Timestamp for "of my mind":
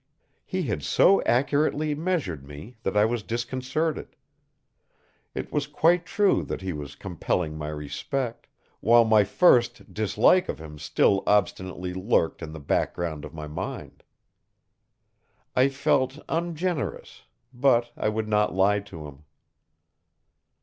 13.25-14.01